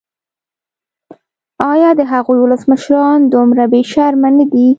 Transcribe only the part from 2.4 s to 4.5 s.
ولسمشران دومره بې شرمه نه